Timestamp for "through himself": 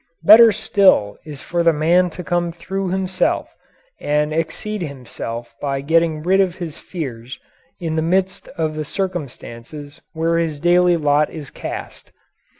2.51-3.53